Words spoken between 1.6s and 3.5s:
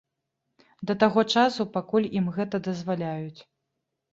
пакуль ім гэта дазваляюць.